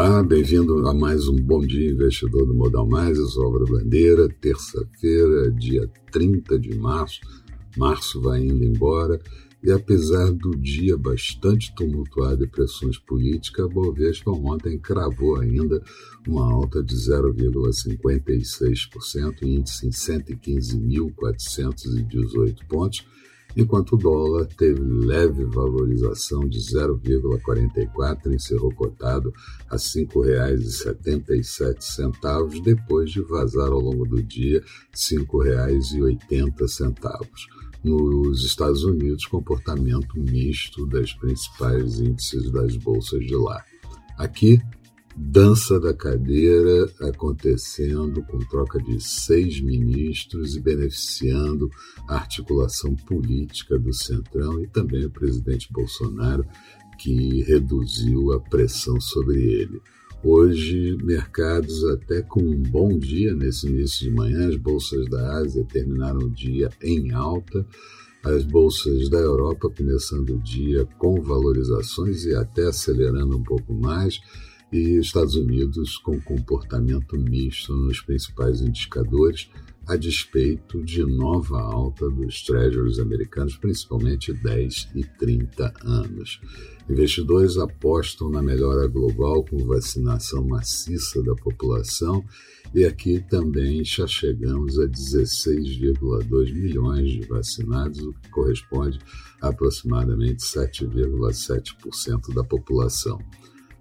Olá, 0.00 0.22
bem-vindo 0.22 0.86
a 0.86 0.94
mais 0.94 1.26
um 1.26 1.34
Bom 1.34 1.58
Dia 1.58 1.90
Investidor 1.90 2.46
do 2.46 2.54
Modal 2.54 2.86
Mais. 2.86 3.18
Eu 3.18 3.26
sou 3.26 3.46
Álvaro 3.46 3.64
Bandeira, 3.64 4.28
terça-feira, 4.28 5.50
dia 5.50 5.90
30 6.12 6.56
de 6.56 6.78
março. 6.78 7.20
Março 7.76 8.20
vai 8.20 8.40
indo 8.40 8.62
embora 8.62 9.20
e 9.60 9.72
apesar 9.72 10.30
do 10.30 10.56
dia 10.56 10.96
bastante 10.96 11.74
tumultuado 11.74 12.46
de 12.46 12.46
pressões 12.46 12.96
políticas, 12.96 13.64
a 13.64 13.68
Bovespa 13.68 14.30
ontem 14.30 14.78
cravou 14.78 15.40
ainda 15.40 15.82
uma 16.28 16.48
alta 16.48 16.80
de 16.80 16.94
0,56%, 16.94 19.42
índice 19.42 19.84
em 19.84 19.90
115.418 19.90 22.64
pontos, 22.68 23.04
enquanto 23.58 23.96
o 23.96 23.98
dólar 23.98 24.46
teve 24.56 24.80
leve 24.80 25.44
valorização 25.44 26.48
de 26.48 26.60
0,44 26.60 28.30
e 28.30 28.36
encerrou 28.36 28.72
cotado 28.72 29.34
a 29.68 29.74
R$ 29.74 29.78
5,77, 29.78 32.62
depois 32.62 33.10
de 33.10 33.20
vazar 33.22 33.72
ao 33.72 33.80
longo 33.80 34.06
do 34.06 34.22
dia 34.22 34.60
R$ 34.60 34.66
5,80. 34.94 37.28
Nos 37.82 38.44
Estados 38.44 38.84
Unidos, 38.84 39.26
comportamento 39.26 40.16
misto 40.18 40.86
das 40.86 41.12
principais 41.14 41.98
índices 41.98 42.52
das 42.52 42.76
bolsas 42.76 43.26
de 43.26 43.34
lá. 43.34 43.64
Aqui, 44.16 44.62
dança 45.20 45.80
da 45.80 45.92
cadeira 45.92 46.88
acontecendo 47.00 48.22
com 48.22 48.38
troca 48.38 48.80
de 48.80 49.02
seis 49.02 49.60
ministros 49.60 50.54
e 50.56 50.60
beneficiando 50.60 51.68
a 52.08 52.14
articulação 52.14 52.94
política 52.94 53.76
do 53.78 53.92
Centrão 53.92 54.62
e 54.62 54.68
também 54.68 55.04
o 55.04 55.10
presidente 55.10 55.72
Bolsonaro, 55.72 56.46
que 56.98 57.42
reduziu 57.42 58.32
a 58.32 58.40
pressão 58.40 59.00
sobre 59.00 59.42
ele. 59.42 59.82
Hoje, 60.22 60.96
mercados 61.02 61.84
até 61.86 62.22
com 62.22 62.40
um 62.40 62.62
bom 62.62 62.96
dia 62.96 63.34
nesse 63.34 63.68
início 63.68 64.08
de 64.08 64.14
manhã, 64.14 64.48
as 64.48 64.56
bolsas 64.56 65.08
da 65.08 65.36
Ásia 65.38 65.64
terminaram 65.64 66.20
o 66.20 66.30
dia 66.30 66.70
em 66.82 67.12
alta, 67.12 67.66
as 68.24 68.44
bolsas 68.44 69.08
da 69.08 69.18
Europa 69.18 69.68
começando 69.70 70.30
o 70.30 70.38
dia 70.38 70.86
com 70.98 71.20
valorizações 71.20 72.24
e 72.24 72.34
até 72.34 72.66
acelerando 72.66 73.36
um 73.36 73.42
pouco 73.42 73.72
mais 73.74 74.20
e 74.72 74.98
Estados 74.98 75.34
Unidos 75.34 75.96
com 75.98 76.20
comportamento 76.20 77.18
misto 77.18 77.74
nos 77.74 78.00
principais 78.00 78.60
indicadores, 78.60 79.50
a 79.86 79.96
despeito 79.96 80.84
de 80.84 81.02
nova 81.02 81.58
alta 81.58 82.10
dos 82.10 82.42
treasuries 82.42 82.98
americanos, 82.98 83.56
principalmente 83.56 84.34
10 84.34 84.90
e 84.94 85.02
30 85.02 85.72
anos. 85.82 86.40
Investidores 86.90 87.56
apostam 87.56 88.28
na 88.28 88.42
melhora 88.42 88.86
global 88.86 89.42
com 89.44 89.56
vacinação 89.66 90.46
maciça 90.46 91.22
da 91.22 91.34
população 91.34 92.22
e 92.74 92.84
aqui 92.84 93.24
também 93.30 93.82
já 93.82 94.06
chegamos 94.06 94.78
a 94.78 94.86
16,2 94.86 96.52
milhões 96.52 97.10
de 97.10 97.26
vacinados, 97.26 98.00
o 98.00 98.12
que 98.12 98.28
corresponde 98.28 98.98
a 99.40 99.48
aproximadamente 99.48 100.42
7,7% 100.42 102.34
da 102.34 102.44
população. 102.44 103.18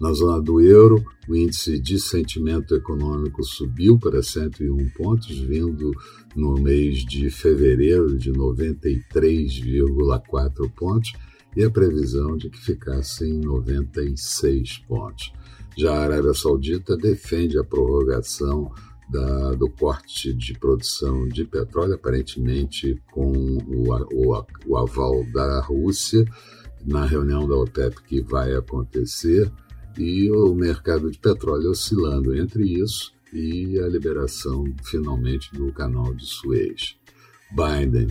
Na 0.00 0.12
zona 0.14 0.40
do 0.40 0.62
euro, 0.62 1.04
o 1.28 1.36
índice 1.36 1.78
de 1.78 2.00
sentimento 2.00 2.74
econômico 2.74 3.44
subiu 3.44 3.98
para 3.98 4.22
101 4.22 4.88
pontos, 4.96 5.38
vindo 5.38 5.90
no 6.34 6.54
mês 6.54 7.04
de 7.04 7.28
fevereiro 7.28 8.16
de 8.16 8.32
93,4 8.32 10.72
pontos, 10.74 11.12
e 11.54 11.62
a 11.62 11.70
previsão 11.70 12.38
de 12.38 12.48
que 12.48 12.58
ficasse 12.58 13.26
em 13.26 13.40
96 13.40 14.78
pontos. 14.88 15.34
Já 15.76 15.92
a 15.92 16.04
Arábia 16.04 16.32
Saudita 16.32 16.96
defende 16.96 17.58
a 17.58 17.64
prorrogação 17.64 18.72
da, 19.10 19.52
do 19.52 19.68
corte 19.68 20.32
de 20.32 20.54
produção 20.54 21.28
de 21.28 21.44
petróleo, 21.44 21.92
aparentemente 21.94 22.98
com 23.12 23.32
o, 23.32 23.92
o, 24.14 24.46
o 24.66 24.78
aval 24.78 25.26
da 25.30 25.60
Rússia, 25.60 26.24
na 26.86 27.04
reunião 27.04 27.46
da 27.46 27.56
OPEP 27.56 28.02
que 28.04 28.22
vai 28.22 28.54
acontecer 28.54 29.52
e 29.98 30.30
o 30.30 30.54
mercado 30.54 31.10
de 31.10 31.18
petróleo 31.18 31.70
oscilando 31.70 32.36
entre 32.36 32.64
isso 32.64 33.12
e 33.32 33.78
a 33.78 33.88
liberação 33.88 34.64
finalmente 34.84 35.52
do 35.52 35.72
canal 35.72 36.14
de 36.14 36.26
Suez. 36.26 36.96
Biden 37.52 38.08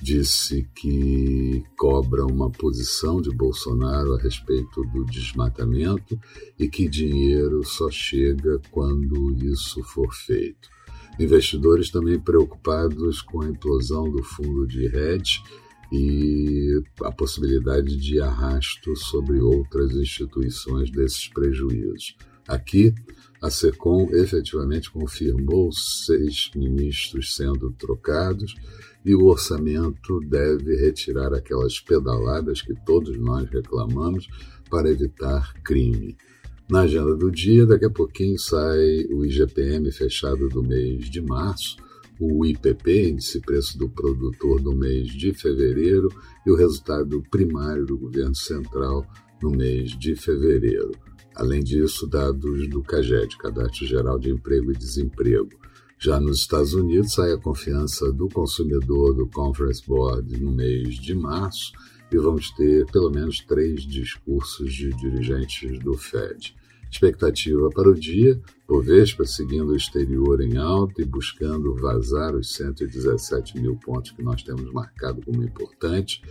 disse 0.00 0.66
que 0.74 1.62
cobra 1.76 2.24
uma 2.24 2.50
posição 2.50 3.20
de 3.20 3.30
Bolsonaro 3.30 4.14
a 4.14 4.18
respeito 4.18 4.82
do 4.86 5.04
desmatamento 5.04 6.18
e 6.58 6.68
que 6.68 6.88
dinheiro 6.88 7.62
só 7.64 7.90
chega 7.90 8.60
quando 8.70 9.32
isso 9.44 9.82
for 9.82 10.12
feito. 10.14 10.68
Investidores 11.18 11.90
também 11.90 12.18
preocupados 12.18 13.20
com 13.20 13.42
a 13.42 13.48
implosão 13.48 14.10
do 14.10 14.22
fundo 14.22 14.66
de 14.66 14.86
hedge 14.86 15.42
e 15.92 16.82
a 17.02 17.10
possibilidade 17.10 17.96
de 17.96 18.20
arrasto 18.20 18.94
sobre 18.96 19.40
outras 19.40 19.92
instituições 19.92 20.90
desses 20.90 21.28
prejuízos. 21.28 22.16
Aqui, 22.46 22.94
a 23.42 23.50
SECOM 23.50 24.10
efetivamente 24.12 24.90
confirmou 24.90 25.70
seis 25.72 26.50
ministros 26.54 27.34
sendo 27.34 27.72
trocados 27.72 28.54
e 29.04 29.14
o 29.14 29.26
orçamento 29.26 30.20
deve 30.20 30.76
retirar 30.76 31.32
aquelas 31.32 31.80
pedaladas 31.80 32.60
que 32.60 32.74
todos 32.84 33.16
nós 33.18 33.48
reclamamos 33.48 34.28
para 34.68 34.90
evitar 34.90 35.54
crime. 35.62 36.16
Na 36.68 36.82
agenda 36.82 37.16
do 37.16 37.30
dia, 37.30 37.66
daqui 37.66 37.86
a 37.86 37.90
pouquinho 37.90 38.38
sai 38.38 39.06
o 39.10 39.24
IGPM 39.24 39.90
fechado 39.90 40.48
do 40.48 40.62
mês 40.62 41.10
de 41.10 41.20
março 41.20 41.76
o 42.20 42.44
IPP, 42.44 43.08
Índice 43.08 43.40
Preço 43.40 43.78
do 43.78 43.88
Produtor, 43.88 44.60
no 44.60 44.76
mês 44.76 45.08
de 45.08 45.32
fevereiro 45.32 46.08
e 46.46 46.50
o 46.50 46.54
resultado 46.54 47.22
primário 47.30 47.86
do 47.86 47.96
governo 47.96 48.34
central 48.34 49.06
no 49.42 49.50
mês 49.50 49.98
de 49.98 50.14
fevereiro. 50.14 50.92
Além 51.34 51.64
disso, 51.64 52.06
dados 52.06 52.68
do 52.68 52.82
CAGED, 52.82 53.38
Cadastro 53.38 53.86
Geral 53.86 54.18
de 54.18 54.30
Emprego 54.30 54.70
e 54.70 54.76
Desemprego. 54.76 55.48
Já 55.98 56.20
nos 56.20 56.40
Estados 56.40 56.74
Unidos, 56.74 57.14
sai 57.14 57.32
a 57.32 57.38
confiança 57.38 58.12
do 58.12 58.28
consumidor 58.28 59.14
do 59.14 59.26
Conference 59.26 59.82
Board 59.86 60.38
no 60.38 60.52
mês 60.52 60.96
de 60.96 61.14
março 61.14 61.72
e 62.12 62.18
vamos 62.18 62.50
ter 62.50 62.84
pelo 62.90 63.10
menos 63.10 63.40
três 63.40 63.82
discursos 63.82 64.74
de 64.74 64.90
dirigentes 64.90 65.78
do 65.78 65.96
Fed. 65.96 66.54
Expectativa 66.90 67.70
para 67.70 67.88
o 67.88 67.94
dia: 67.94 68.40
Bovespa 68.66 69.24
seguindo 69.24 69.68
o 69.68 69.76
exterior 69.76 70.40
em 70.40 70.56
alta 70.56 71.00
e 71.00 71.04
buscando 71.04 71.76
vazar 71.76 72.34
os 72.34 72.52
117 72.54 73.60
mil 73.60 73.76
pontos 73.76 74.10
que 74.10 74.22
nós 74.22 74.42
temos 74.42 74.72
marcado 74.72 75.22
como 75.22 75.42
importante. 75.42 76.22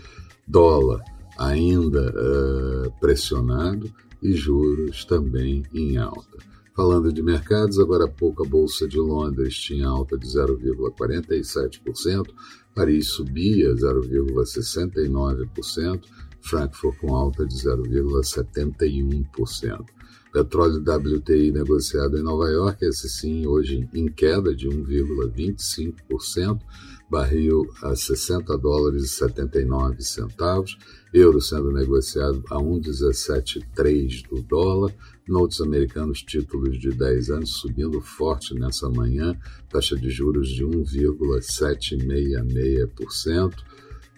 Dólar 0.47 1.03
ainda 1.37 2.11
uh, 2.11 2.91
pressionado 2.99 3.91
e 4.21 4.33
juros 4.33 5.05
também 5.05 5.63
em 5.73 5.97
alta. 5.97 6.37
Falando 6.75 7.11
de 7.11 7.19
mercados, 7.21 7.79
agora 7.79 8.05
há 8.05 8.07
pouco 8.07 8.45
a 8.45 8.47
Bolsa 8.47 8.87
de 8.87 8.97
Londres 8.97 9.57
tinha 9.57 9.87
alta 9.87 10.17
de 10.17 10.27
0,47%, 10.27 12.29
Paris 12.73 13.07
subia 13.07 13.73
0,69%, 13.73 16.05
Frankfurt 16.41 16.97
com 16.99 17.13
alta 17.15 17.45
de 17.45 17.55
0,71%. 17.55 19.98
Petróleo 20.31 20.79
WTI 20.79 21.51
negociado 21.51 22.17
em 22.17 22.21
Nova 22.21 22.47
York, 22.49 22.85
esse 22.85 23.09
sim, 23.09 23.45
hoje 23.47 23.89
em 23.93 24.07
queda 24.07 24.55
de 24.55 24.69
1,25%, 24.69 26.61
barril 27.09 27.67
a 27.81 27.95
60 27.95 28.55
dólares 28.59 29.05
e 29.05 29.07
79 29.07 30.03
centavos, 30.03 30.77
euro 31.11 31.41
sendo 31.41 31.71
negociado 31.71 32.43
a 32.51 32.59
1,173 32.59 34.21
do 34.23 34.43
dólar, 34.43 34.93
notes 35.27 35.59
americanos 35.61 36.21
títulos 36.21 36.79
de 36.79 36.91
10 36.91 37.31
anos 37.31 37.49
subindo 37.49 37.99
forte 37.99 38.53
nessa 38.53 38.87
manhã, 38.87 39.35
taxa 39.67 39.95
de 39.95 40.11
juros 40.11 40.49
de 40.49 40.63
1,766%, 40.63 43.55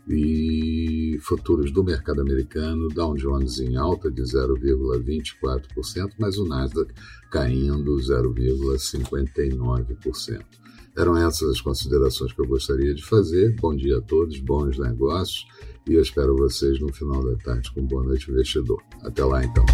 e 0.08 1.18
futuros 1.22 1.72
do 1.72 1.84
mercado 1.84 2.22
americano, 2.22 2.88
Dow 2.90 3.16
Jones 3.16 3.60
em 3.60 3.76
alta 3.76 4.12
de 4.12 4.22
0,24%, 4.22 6.14
mas 6.20 6.38
o 6.38 6.46
Nasdaq 6.46 6.94
caindo 7.30 7.96
0,59%. 7.96 10.46
Eram 10.98 11.18
essas 11.18 11.52
as 11.52 11.62
considerações 11.62 12.34
que 12.34 12.42
eu 12.42 12.48
gostaria 12.48 12.94
de 12.94 13.06
fazer. 13.06 13.56
Bom 13.62 13.74
dia 13.76 14.00
a 14.00 14.02
todos, 14.02 14.38
bons 14.40 14.78
negócios 14.78 15.46
e 15.88 15.94
eu 15.94 16.02
espero 16.02 16.36
vocês 16.36 16.80
no 16.80 16.94
final 16.94 17.24
da 17.24 17.36
tarde 17.38 17.72
com 17.74 17.86
Boa 17.86 18.04
Noite 18.04 18.30
Investidor. 18.30 18.82
Até 19.04 19.24
lá 19.24 19.44
então. 19.44 19.66